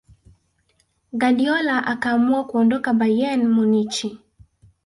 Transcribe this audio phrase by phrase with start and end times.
[1.13, 4.17] guardiola akaamua kuondoka bayern munich